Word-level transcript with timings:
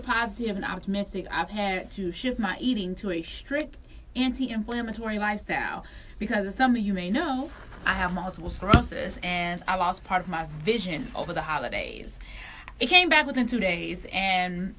positive 0.00 0.56
and 0.56 0.64
optimistic, 0.64 1.26
I've 1.30 1.50
had 1.50 1.90
to 1.92 2.12
shift 2.12 2.38
my 2.38 2.56
eating 2.60 2.94
to 2.96 3.10
a 3.10 3.22
strict 3.22 3.76
anti-inflammatory 4.16 5.18
lifestyle 5.18 5.84
because 6.18 6.46
as 6.46 6.56
some 6.56 6.74
of 6.74 6.82
you 6.82 6.92
may 6.92 7.10
know, 7.10 7.50
I 7.86 7.94
have 7.94 8.12
multiple 8.12 8.50
sclerosis 8.50 9.18
and 9.22 9.62
I 9.68 9.76
lost 9.76 10.04
part 10.04 10.22
of 10.22 10.28
my 10.28 10.46
vision 10.62 11.10
over 11.14 11.32
the 11.32 11.42
holidays. 11.42 12.18
It 12.78 12.86
came 12.86 13.08
back 13.08 13.26
within 13.26 13.46
2 13.46 13.60
days 13.60 14.06
and 14.12 14.74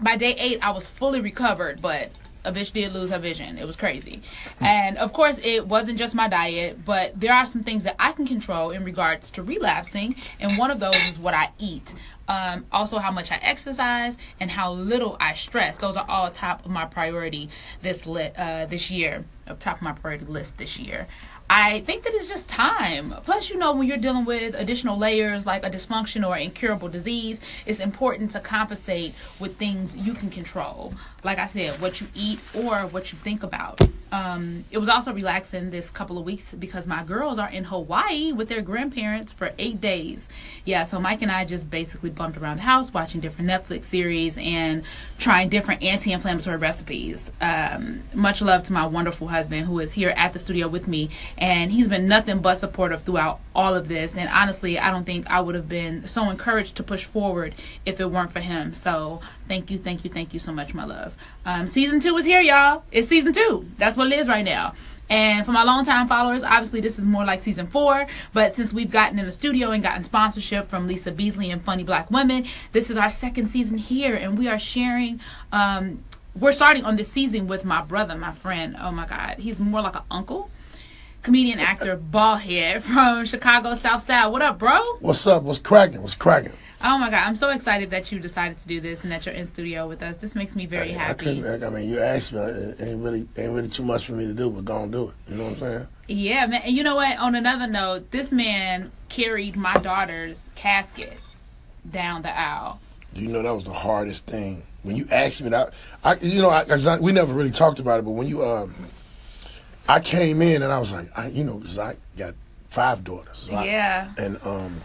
by 0.00 0.16
day 0.16 0.34
8 0.38 0.60
I 0.62 0.70
was 0.70 0.86
fully 0.86 1.20
recovered, 1.20 1.82
but 1.82 2.10
a 2.48 2.52
bitch 2.52 2.72
did 2.72 2.92
lose 2.92 3.10
her 3.10 3.18
vision. 3.18 3.58
It 3.58 3.66
was 3.66 3.76
crazy. 3.76 4.22
And 4.60 4.96
of 4.98 5.12
course, 5.12 5.38
it 5.42 5.66
wasn't 5.66 5.98
just 5.98 6.14
my 6.14 6.28
diet, 6.28 6.84
but 6.84 7.18
there 7.18 7.32
are 7.32 7.46
some 7.46 7.62
things 7.62 7.84
that 7.84 7.96
I 7.98 8.12
can 8.12 8.26
control 8.26 8.70
in 8.70 8.84
regards 8.84 9.30
to 9.32 9.42
relapsing. 9.42 10.16
And 10.40 10.56
one 10.56 10.70
of 10.70 10.80
those 10.80 10.96
is 11.08 11.18
what 11.18 11.34
I 11.34 11.50
eat. 11.58 11.94
Um, 12.26 12.66
also, 12.72 12.98
how 12.98 13.10
much 13.10 13.30
I 13.32 13.36
exercise 13.36 14.18
and 14.38 14.50
how 14.50 14.72
little 14.72 15.16
I 15.18 15.32
stress. 15.32 15.78
Those 15.78 15.96
are 15.96 16.04
all 16.08 16.30
top 16.30 16.64
of 16.64 16.70
my 16.70 16.84
priority 16.84 17.48
this 17.80 18.06
lit 18.06 18.34
uh, 18.38 18.66
this 18.66 18.90
year. 18.90 19.24
Top 19.60 19.76
of 19.76 19.82
my 19.82 19.92
priority 19.92 20.26
list 20.26 20.58
this 20.58 20.78
year. 20.78 21.06
I 21.50 21.80
think 21.80 22.02
that 22.04 22.12
it's 22.14 22.28
just 22.28 22.48
time. 22.48 23.14
Plus, 23.24 23.48
you 23.48 23.56
know, 23.56 23.74
when 23.74 23.86
you're 23.86 23.96
dealing 23.96 24.24
with 24.24 24.54
additional 24.54 24.98
layers 24.98 25.46
like 25.46 25.64
a 25.64 25.70
dysfunction 25.70 26.26
or 26.26 26.36
incurable 26.36 26.88
disease, 26.88 27.40
it's 27.64 27.80
important 27.80 28.30
to 28.32 28.40
compensate 28.40 29.14
with 29.40 29.56
things 29.56 29.96
you 29.96 30.12
can 30.12 30.28
control. 30.28 30.92
Like 31.24 31.38
I 31.38 31.46
said, 31.46 31.80
what 31.80 32.00
you 32.00 32.08
eat 32.14 32.40
or 32.54 32.80
what 32.88 33.12
you 33.12 33.18
think 33.18 33.42
about. 33.42 33.80
Um, 34.10 34.64
it 34.70 34.78
was 34.78 34.88
also 34.88 35.12
relaxing 35.12 35.70
this 35.70 35.90
couple 35.90 36.18
of 36.18 36.24
weeks 36.24 36.54
because 36.54 36.86
my 36.86 37.04
girls 37.04 37.38
are 37.38 37.50
in 37.50 37.64
Hawaii 37.64 38.32
with 38.32 38.48
their 38.48 38.62
grandparents 38.62 39.32
for 39.32 39.52
eight 39.58 39.80
days. 39.80 40.26
Yeah, 40.64 40.84
so 40.84 40.98
Mike 40.98 41.22
and 41.22 41.30
I 41.30 41.44
just 41.44 41.68
basically 41.68 42.10
bumped 42.10 42.38
around 42.38 42.56
the 42.56 42.62
house 42.62 42.92
watching 42.92 43.20
different 43.20 43.50
Netflix 43.50 43.84
series 43.84 44.38
and 44.38 44.84
trying 45.18 45.50
different 45.50 45.82
anti 45.82 46.12
inflammatory 46.12 46.56
recipes. 46.56 47.30
Um, 47.40 48.02
much 48.14 48.40
love 48.40 48.62
to 48.64 48.72
my 48.72 48.86
wonderful 48.86 49.28
husband 49.28 49.66
who 49.66 49.78
is 49.80 49.92
here 49.92 50.14
at 50.16 50.32
the 50.32 50.38
studio 50.38 50.68
with 50.68 50.88
me, 50.88 51.10
and 51.38 51.70
he's 51.70 51.86
been 51.86 52.08
nothing 52.08 52.40
but 52.40 52.56
supportive 52.56 53.02
throughout 53.02 53.40
all 53.54 53.74
of 53.74 53.88
this. 53.88 54.16
And 54.16 54.28
honestly, 54.28 54.78
I 54.78 54.90
don't 54.90 55.04
think 55.04 55.30
I 55.30 55.40
would 55.40 55.54
have 55.54 55.68
been 55.68 56.06
so 56.08 56.30
encouraged 56.30 56.76
to 56.76 56.82
push 56.82 57.04
forward 57.04 57.54
if 57.86 58.00
it 58.00 58.10
weren't 58.10 58.32
for 58.32 58.40
him. 58.40 58.74
So 58.74 59.20
thank 59.46 59.70
you, 59.70 59.78
thank 59.78 60.04
you, 60.04 60.10
thank 60.10 60.34
you 60.34 60.40
so 60.40 60.52
much, 60.52 60.74
my 60.74 60.84
love. 60.84 61.14
Um, 61.46 61.68
season 61.68 62.00
two 62.00 62.16
is 62.16 62.24
here, 62.24 62.40
y'all. 62.40 62.82
It's 62.90 63.08
season 63.08 63.32
two. 63.32 63.66
That's 63.78 63.96
what 63.96 64.12
it 64.12 64.18
is 64.18 64.28
right 64.28 64.44
now. 64.44 64.74
And 65.10 65.46
for 65.46 65.52
my 65.52 65.62
longtime 65.62 66.08
followers, 66.08 66.42
obviously 66.42 66.80
this 66.80 66.98
is 66.98 67.06
more 67.06 67.24
like 67.24 67.40
season 67.40 67.68
four. 67.68 68.06
But 68.32 68.54
since 68.54 68.72
we've 68.72 68.90
gotten 68.90 69.18
in 69.18 69.24
the 69.24 69.32
studio 69.32 69.70
and 69.70 69.82
gotten 69.82 70.04
sponsorship 70.04 70.68
from 70.68 70.88
Lisa 70.88 71.12
Beasley 71.12 71.50
and 71.50 71.62
Funny 71.62 71.84
Black 71.84 72.10
Women, 72.10 72.46
this 72.72 72.90
is 72.90 72.96
our 72.96 73.10
second 73.10 73.48
season 73.48 73.78
here, 73.78 74.16
and 74.16 74.36
we 74.36 74.48
are 74.48 74.58
sharing. 74.58 75.20
Um, 75.52 76.02
we're 76.38 76.52
starting 76.52 76.84
on 76.84 76.96
this 76.96 77.10
season 77.10 77.48
with 77.48 77.64
my 77.64 77.80
brother, 77.82 78.14
my 78.16 78.32
friend. 78.32 78.76
Oh 78.78 78.90
my 78.90 79.06
God, 79.06 79.38
he's 79.38 79.60
more 79.60 79.80
like 79.80 79.96
an 79.96 80.02
uncle. 80.10 80.50
Comedian, 81.22 81.58
actor, 81.58 81.96
ball 81.96 82.36
head 82.36 82.82
from 82.84 83.26
Chicago 83.26 83.74
South 83.74 84.02
Side. 84.02 84.28
What 84.28 84.42
up, 84.42 84.58
bro? 84.58 84.80
What's 85.00 85.26
up? 85.26 85.42
What's 85.42 85.58
cracking? 85.58 86.00
What's 86.00 86.14
cracking? 86.14 86.52
Oh 86.82 86.96
my 86.96 87.10
god, 87.10 87.24
I'm 87.26 87.34
so 87.34 87.50
excited 87.50 87.90
that 87.90 88.12
you 88.12 88.20
decided 88.20 88.58
to 88.60 88.68
do 88.68 88.80
this 88.80 89.02
and 89.02 89.10
that 89.10 89.26
you're 89.26 89.34
in 89.34 89.48
studio 89.48 89.88
with 89.88 90.00
us. 90.00 90.16
This 90.18 90.36
makes 90.36 90.54
me 90.54 90.64
very 90.64 90.94
I, 90.94 90.98
happy. 90.98 91.44
I, 91.44 91.56
I 91.56 91.70
mean, 91.70 91.88
you 91.90 91.98
asked 91.98 92.32
me. 92.32 92.38
It 92.38 92.80
ain't 92.80 93.02
really, 93.02 93.26
ain't 93.36 93.52
really 93.52 93.68
too 93.68 93.82
much 93.82 94.06
for 94.06 94.12
me 94.12 94.26
to 94.26 94.32
do, 94.32 94.48
but 94.48 94.64
go 94.64 94.84
and 94.84 94.92
do 94.92 95.08
it. 95.08 95.14
You 95.32 95.38
know 95.38 95.44
what 95.44 95.52
I'm 95.54 95.58
saying? 95.58 95.86
Yeah, 96.06 96.46
man. 96.46 96.62
And 96.62 96.76
you 96.76 96.84
know 96.84 96.94
what? 96.94 97.18
On 97.18 97.34
another 97.34 97.66
note, 97.66 98.12
this 98.12 98.30
man 98.30 98.92
carried 99.08 99.56
my 99.56 99.74
daughter's 99.74 100.48
casket 100.54 101.18
down 101.90 102.22
the 102.22 102.38
aisle. 102.38 102.80
Do 103.12 103.22
you 103.22 103.28
know 103.28 103.42
that 103.42 103.54
was 103.54 103.64
the 103.64 103.72
hardest 103.72 104.26
thing? 104.26 104.62
When 104.84 104.94
you 104.94 105.08
asked 105.10 105.42
me 105.42 105.48
that, 105.50 105.74
I, 106.04 106.14
you 106.14 106.40
know, 106.40 106.50
I, 106.50 106.64
I, 106.70 107.00
we 107.00 107.10
never 107.10 107.34
really 107.34 107.50
talked 107.50 107.80
about 107.80 107.98
it, 107.98 108.04
but 108.04 108.12
when 108.12 108.28
you, 108.28 108.44
um, 108.44 108.74
I 109.88 110.00
came 110.00 110.42
in 110.42 110.62
and 110.62 110.70
I 110.72 110.78
was 110.78 110.92
like, 110.92 111.08
I, 111.16 111.28
you 111.28 111.44
know, 111.44 111.54
because 111.54 111.78
I 111.78 111.96
got 112.16 112.34
five 112.68 113.04
daughters. 113.04 113.48
right? 113.50 113.66
Yeah. 113.66 114.12
And 114.18 114.38
um, 114.44 114.80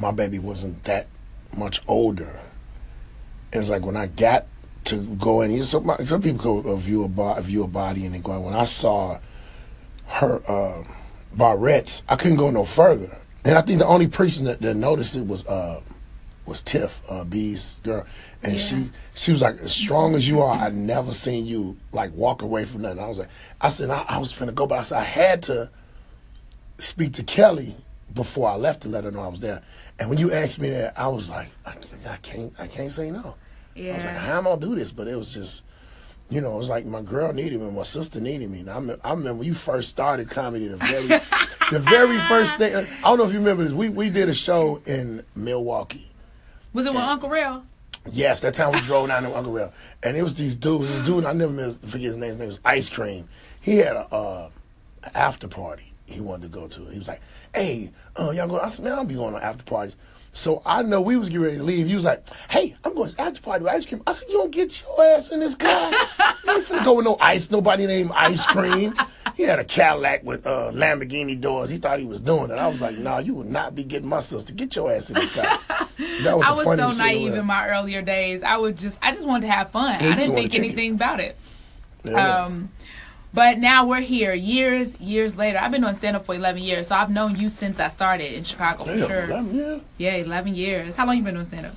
my 0.00 0.10
baby 0.10 0.38
wasn't 0.38 0.82
that 0.84 1.06
much 1.56 1.80
older. 1.86 2.38
It's 3.52 3.68
like 3.70 3.84
when 3.84 3.96
I 3.96 4.06
got 4.06 4.46
to 4.84 4.96
go 5.16 5.42
in, 5.42 5.62
some, 5.62 5.90
some 6.06 6.22
people 6.22 6.62
go 6.62 6.76
view 6.76 7.04
a, 7.04 7.08
bo- 7.08 7.40
view 7.40 7.64
a 7.64 7.68
body 7.68 8.06
and 8.06 8.14
they 8.14 8.20
go, 8.20 8.38
when 8.40 8.54
I 8.54 8.64
saw 8.64 9.18
her 10.06 10.40
uh, 10.48 10.84
barrettes, 11.36 12.02
I 12.08 12.16
couldn't 12.16 12.38
go 12.38 12.50
no 12.50 12.64
further. 12.64 13.14
And 13.44 13.56
I 13.56 13.62
think 13.62 13.78
the 13.78 13.86
only 13.86 14.08
person 14.08 14.44
that, 14.44 14.60
that 14.62 14.74
noticed 14.74 15.16
it 15.16 15.26
was 15.26 15.46
uh, 15.46 15.80
was 16.48 16.60
Tiff, 16.60 17.02
uh, 17.08 17.24
B's 17.24 17.76
girl, 17.82 18.04
and 18.42 18.52
Yeah. 18.54 18.58
she 18.58 18.90
she 19.14 19.30
was 19.30 19.40
like, 19.42 19.58
as 19.58 19.72
strong 19.72 20.14
as 20.14 20.28
you 20.28 20.40
are, 20.40 20.54
I 20.54 20.70
never 20.70 21.12
seen 21.12 21.46
you 21.46 21.76
like 21.92 22.12
walk 22.14 22.42
away 22.42 22.64
from 22.64 22.82
nothing. 22.82 22.98
I 22.98 23.08
was 23.08 23.18
like, 23.18 23.28
I 23.60 23.68
said 23.68 23.90
I, 23.90 24.04
I 24.08 24.18
was 24.18 24.32
finna 24.32 24.54
go, 24.54 24.66
but 24.66 24.78
I 24.78 24.82
said 24.82 24.98
I 24.98 25.04
had 25.04 25.42
to 25.44 25.70
speak 26.78 27.12
to 27.14 27.22
Kelly 27.22 27.74
before 28.14 28.48
I 28.48 28.56
left 28.56 28.82
to 28.82 28.88
let 28.88 29.04
her 29.04 29.10
know 29.10 29.22
I 29.22 29.28
was 29.28 29.40
there. 29.40 29.62
And 29.98 30.08
when 30.08 30.18
you 30.18 30.32
asked 30.32 30.60
me 30.60 30.70
that, 30.70 30.98
I 30.98 31.08
was 31.08 31.28
like, 31.28 31.48
I, 31.66 31.72
can't- 31.72 32.06
I 32.06 32.16
can't 32.16 32.52
I 32.60 32.66
can't 32.66 32.92
say 32.92 33.10
no. 33.10 33.34
I 33.76 33.92
was 33.94 34.04
like, 34.04 34.16
how 34.16 34.38
am 34.38 34.46
I 34.46 34.50
gonna 34.50 34.60
do 34.60 34.74
this? 34.74 34.90
But 34.92 35.08
it 35.08 35.16
was 35.16 35.32
just. 35.32 35.62
You 36.30 36.42
know, 36.42 36.52
it 36.52 36.58
was 36.58 36.68
like 36.68 36.84
my 36.84 37.00
girl 37.00 37.32
needed 37.32 37.58
me, 37.58 37.70
my 37.70 37.84
sister 37.84 38.20
needed 38.20 38.50
me. 38.50 38.60
And 38.60 38.68
I, 38.68 38.78
me- 38.80 38.96
I 39.02 39.12
remember 39.12 39.44
you 39.44 39.54
first 39.54 39.88
started 39.88 40.28
comedy, 40.28 40.68
the 40.68 40.76
very, 40.76 41.06
the 41.06 41.78
very 41.78 42.18
first 42.28 42.54
thing. 42.58 42.76
I 42.76 42.84
don't 43.04 43.16
know 43.16 43.24
if 43.24 43.32
you 43.32 43.38
remember 43.38 43.64
this. 43.64 43.72
We 43.72 43.88
we 43.88 44.10
did 44.10 44.28
a 44.28 44.34
show 44.34 44.82
in 44.84 45.24
Milwaukee. 45.34 46.07
Was 46.78 46.86
it 46.86 46.90
with 46.90 47.02
Uncle 47.02 47.28
Real? 47.28 47.64
Yes, 48.12 48.40
that 48.42 48.54
time 48.54 48.70
we 48.70 48.78
drove 48.82 49.08
down 49.08 49.24
to 49.24 49.36
Uncle 49.36 49.52
Will, 49.52 49.72
and 50.04 50.16
it 50.16 50.22
was 50.22 50.36
these 50.36 50.54
dudes. 50.54 50.88
This 50.88 51.04
dude 51.04 51.24
I 51.24 51.32
never 51.32 51.72
forget 51.72 52.02
his 52.02 52.16
name. 52.16 52.28
His 52.28 52.36
name 52.36 52.46
was 52.46 52.60
Ice 52.64 52.88
Cream. 52.88 53.28
He 53.60 53.78
had 53.78 53.96
a 53.96 54.06
uh, 54.14 54.50
after 55.12 55.48
party 55.48 55.92
he 56.06 56.20
wanted 56.20 56.42
to 56.42 56.48
go 56.56 56.68
to. 56.68 56.86
He 56.86 56.96
was 56.96 57.08
like, 57.08 57.20
"Hey, 57.52 57.90
uh, 58.14 58.30
y'all 58.30 58.46
going?" 58.46 58.60
I 58.62 58.68
said, 58.68 58.84
"Man, 58.84 58.92
I 58.92 58.96
don't 58.96 59.08
be 59.08 59.16
going 59.16 59.34
to 59.34 59.44
after 59.44 59.64
parties." 59.64 59.96
So 60.32 60.62
I 60.64 60.82
know 60.84 61.00
we 61.00 61.16
was 61.16 61.30
getting 61.30 61.42
ready 61.42 61.56
to 61.56 61.64
leave. 61.64 61.88
He 61.88 61.96
was 61.96 62.04
like, 62.04 62.24
"Hey, 62.48 62.76
I'm 62.84 62.94
going 62.94 63.10
to 63.10 63.20
after 63.22 63.40
party 63.42 63.64
with 63.64 63.72
ice 63.72 63.84
cream." 63.84 64.00
I 64.06 64.12
said, 64.12 64.28
"You 64.28 64.34
don't 64.34 64.52
get 64.52 64.80
your 64.80 65.04
ass 65.16 65.32
in 65.32 65.40
this 65.40 65.56
car. 65.56 65.90
you 65.90 66.52
ain't 66.52 66.64
finna 66.64 66.84
go 66.84 66.94
with 66.94 67.06
no 67.06 67.16
ice. 67.20 67.50
Nobody 67.50 67.88
named 67.88 68.12
Ice 68.14 68.46
Cream." 68.46 68.94
He 69.38 69.44
had 69.44 69.60
a 69.60 69.64
Cadillac 69.64 70.24
with 70.24 70.44
uh, 70.48 70.72
Lamborghini 70.74 71.40
doors. 71.40 71.70
He 71.70 71.78
thought 71.78 72.00
he 72.00 72.04
was 72.04 72.20
doing 72.20 72.50
it. 72.50 72.54
I 72.58 72.66
was 72.66 72.80
like, 72.80 72.98
"Nah, 72.98 73.18
you 73.18 73.34
would 73.36 73.46
not 73.46 73.72
be 73.72 73.84
getting 73.84 74.08
my 74.08 74.18
sister. 74.18 74.52
Get 74.52 74.74
your 74.74 74.90
ass 74.90 75.10
in 75.10 75.14
this 75.14 75.32
car." 75.32 75.58
That 76.22 76.36
was 76.36 76.46
I 76.46 76.52
was 76.52 76.78
so 76.78 76.90
naive 77.04 77.34
in 77.34 77.46
my 77.46 77.68
earlier 77.68 78.02
days. 78.02 78.42
I 78.42 78.56
would 78.56 78.76
just, 78.76 78.98
I 79.00 79.14
just 79.14 79.26
wanted 79.26 79.46
to 79.46 79.52
have 79.52 79.70
fun. 79.70 80.02
you 80.02 80.10
I 80.10 80.14
didn't 80.16 80.34
think 80.34 80.50
kick 80.52 80.60
it. 80.60 80.64
anything 80.64 80.94
about 80.94 81.20
it. 81.20 81.36
Yeah. 82.04 82.44
Um, 82.44 82.70
but 83.32 83.58
now 83.58 83.86
we're 83.86 84.00
here, 84.00 84.32
years, 84.32 84.98
years 85.00 85.36
later. 85.36 85.58
I've 85.58 85.70
been 85.70 85.82
doing 85.82 85.94
stand 85.94 86.16
up 86.16 86.26
for 86.26 86.34
11 86.34 86.62
years, 86.62 86.88
so 86.88 86.96
I've 86.96 87.10
known 87.10 87.36
you 87.36 87.48
since 87.48 87.78
I 87.78 87.88
started 87.88 88.32
in 88.32 88.42
Chicago 88.44 88.84
for 88.84 88.96
Damn, 88.96 89.08
sure. 89.08 89.24
11 89.24 89.54
years. 89.54 89.80
Yeah, 89.98 90.14
11 90.16 90.54
years. 90.54 90.94
How 90.96 91.06
long 91.06 91.16
you 91.16 91.22
been 91.22 91.34
doing 91.34 91.46
stand 91.46 91.66
up? 91.66 91.74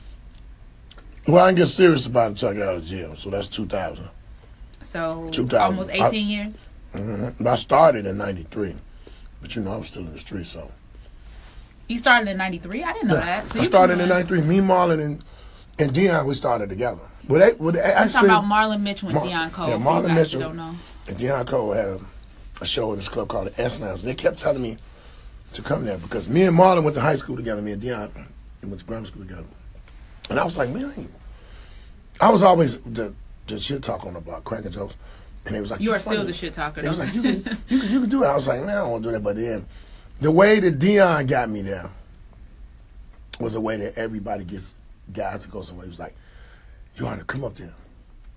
Well, 1.28 1.44
I 1.44 1.50
didn't 1.50 1.58
get 1.60 1.68
serious 1.68 2.06
about 2.08 2.26
it 2.26 2.30
until 2.30 2.50
I 2.50 2.54
got 2.56 2.68
out 2.70 2.76
of 2.78 2.86
jail. 2.86 3.16
So 3.16 3.30
that's 3.30 3.48
2000. 3.48 4.08
So 4.84 5.30
2000. 5.32 5.62
almost 5.62 5.90
18 5.92 6.04
I- 6.04 6.10
years. 6.10 6.54
Mm-hmm. 6.94 7.44
But 7.44 7.50
I 7.50 7.56
started 7.56 8.06
in 8.06 8.18
93. 8.18 8.76
But 9.42 9.56
you 9.56 9.64
know, 9.64 9.74
I 9.74 9.78
was 9.78 9.88
still 9.88 10.04
in 10.04 10.12
the 10.12 10.20
street, 10.20 10.46
so. 10.46 10.72
You 11.88 11.98
started 11.98 12.30
in 12.30 12.38
93? 12.38 12.84
I 12.84 12.94
didn't 12.94 13.08
know 13.10 13.16
that. 13.16 13.48
So 13.48 13.60
I 13.60 13.64
started 13.64 14.00
in 14.00 14.08
93. 14.10 14.42
Me, 14.42 14.60
Marlon, 14.60 15.04
and, 15.04 15.24
and 15.80 15.92
Deon, 15.92 16.26
we 16.26 16.34
started 16.34 16.70
together. 16.70 17.02
Well, 17.28 17.40
they, 17.40 17.54
well, 17.58 17.72
they 17.72 17.80
actually, 17.80 18.28
talking 18.28 18.30
about 18.30 18.44
Marlon 18.46 18.82
Mitchell 18.82 19.10
and 19.10 19.16
Mar- 19.16 19.26
Deon 19.26 19.52
Cole. 19.52 19.70
yeah, 19.70 19.78
Marlon 19.78 20.16
Mitchell. 20.16 20.42
Don't 20.42 20.58
know. 20.58 20.74
and 21.08 21.18
Deon 21.18 21.48
Cole 21.48 21.74
had 21.74 21.88
a, 21.88 22.00
a 22.62 22.66
show 22.66 22.92
in 22.92 22.98
this 22.98 23.10
club 23.10 23.28
called 23.28 23.48
the 23.48 23.62
S 23.62 23.80
Lounge. 23.80 24.04
They 24.04 24.16
kept 24.16 24.40
telling 24.40 24.62
me 24.62 24.78
to 25.54 25.62
come 25.62 25.86
there 25.86 25.98
because 25.98 26.30
me 26.30 26.44
and 26.44 26.58
Marlon 26.58 26.84
went 26.84 26.96
to 26.96 27.02
high 27.02 27.16
school 27.16 27.36
together. 27.36 27.62
Me 27.62 27.74
and 27.74 27.82
Deon 27.82 28.28
we 28.62 28.70
went 28.70 28.80
to 28.80 28.86
grammar 28.86 29.06
school 29.06 29.24
together. 29.24 29.48
And 30.30 30.40
I 30.40 30.44
was 30.44 30.58
like, 30.58 30.70
man, 30.70 30.94
I, 32.22 32.28
I 32.28 32.32
was 32.32 32.44
always 32.44 32.78
the, 32.80 33.14
the 33.48 33.60
shit 33.60 33.84
talk 33.84 34.06
on 34.06 34.14
the 34.14 34.22
block, 34.22 34.44
cracking 34.44 34.72
jokes. 34.72 34.96
And 35.46 35.56
they 35.56 35.60
was 35.62 35.72
like, 35.72 35.80
You 35.80 35.88
"You're 35.88 35.96
are 35.96 36.00
still 36.00 36.14
funny." 36.14 36.28
the 36.28 36.34
shit 36.34 36.54
talker. 36.54 36.82
They 36.82 36.90
was 36.90 37.00
like, 37.00 37.14
you 37.14 37.22
can, 37.22 37.36
you 37.70 37.80
can, 37.80 37.90
you 37.90 38.00
can 38.02 38.10
do 38.10 38.24
it. 38.24 38.28
I 38.28 38.36
was 38.36 38.48
like, 38.48 38.60
man, 38.62 38.70
I 38.70 38.74
don't 38.76 38.92
want 38.92 39.04
to 39.04 39.10
do 39.10 39.14
that. 39.14 39.24
But 39.24 39.36
then, 39.38 39.66
the 40.20 40.32
way 40.32 40.60
that 40.60 40.78
Deon 40.78 41.28
got 41.28 41.50
me 41.50 41.62
there 41.62 41.90
was 43.40 43.56
a 43.56 43.62
way 43.62 43.78
that 43.78 43.98
everybody 43.98 44.44
gets 44.44 44.76
guys 45.12 45.44
to 45.44 45.50
go 45.50 45.62
somewhere. 45.62 45.86
He 45.86 45.90
was 45.90 46.00
like, 46.00 46.16
you 46.96 47.06
want 47.06 47.20
to 47.20 47.26
come 47.26 47.44
up 47.44 47.56
there. 47.56 47.74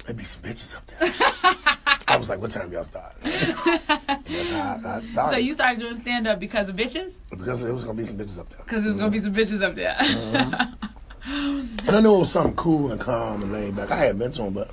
There'd 0.04 0.16
be 0.16 0.24
some 0.24 0.42
bitches 0.42 0.74
up 0.76 0.86
there. 0.86 0.98
I 2.08 2.16
was 2.16 2.28
like, 2.28 2.40
what 2.40 2.50
time 2.50 2.70
y'all 2.70 2.84
start? 2.84 3.14
That's 3.22 4.48
how 4.50 4.80
I, 4.84 4.96
I 4.96 5.00
started. 5.00 5.32
so 5.32 5.36
you 5.38 5.54
started 5.54 5.80
doing 5.80 5.96
stand 5.98 6.26
up 6.26 6.38
because 6.38 6.68
of 6.68 6.76
bitches? 6.76 7.18
because 7.30 7.64
it 7.64 7.72
was 7.72 7.84
gonna 7.84 7.96
be 7.96 8.04
some 8.04 8.18
bitches 8.18 8.38
up 8.38 8.48
there. 8.50 8.60
Because 8.64 8.84
there's 8.84 8.96
going 8.96 9.10
to 9.10 9.16
be 9.16 9.22
some 9.22 9.34
bitches 9.34 9.62
up 9.62 9.74
there. 9.74 9.96
Mm-hmm. 9.98 11.88
And 11.88 11.96
I 11.96 12.00
knew 12.00 12.14
it 12.16 12.18
was 12.18 12.30
something 12.32 12.54
cool 12.54 12.92
and 12.92 13.00
calm 13.00 13.42
and 13.42 13.50
laid 13.52 13.74
back. 13.76 13.90
I 13.90 13.96
had 13.96 14.18
been 14.18 14.30
to 14.32 14.42
them, 14.42 14.52
but 14.52 14.70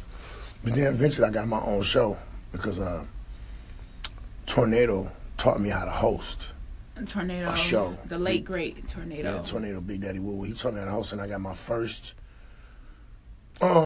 but 0.64 0.74
then 0.74 0.94
eventually 0.94 1.28
I 1.28 1.32
got 1.32 1.48
my 1.48 1.62
own 1.62 1.82
show 1.82 2.18
because 2.52 2.80
uh, 2.80 3.04
Tornado 4.46 5.12
taught 5.38 5.60
me 5.60 5.70
how 5.70 5.86
to 5.86 5.92
host. 5.92 6.50
Tornado. 7.06 7.50
A 7.50 7.56
show. 7.58 7.98
The 8.06 8.18
late, 8.18 8.46
great 8.46 8.88
Tornado. 8.88 9.36
Yeah, 9.36 9.42
Tornado 9.42 9.82
Big 9.82 10.02
Daddy 10.02 10.20
Woo. 10.20 10.44
He 10.44 10.54
taught 10.54 10.74
me 10.74 10.80
how 10.80 10.86
to 10.86 10.92
host, 10.92 11.14
and 11.14 11.22
I 11.22 11.28
got 11.28 11.42
my 11.42 11.54
first 11.54 12.14